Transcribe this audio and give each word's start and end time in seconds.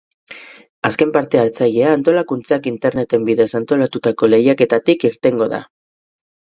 Azken 0.89 1.11
parte-hartzailea 1.17 1.91
antolakuntzak 1.97 2.71
internet 2.73 3.15
bidez 3.29 3.49
antolatutako 3.63 4.35
lehiaketatik 4.37 5.11
irtengo 5.13 5.55
da. 5.57 5.67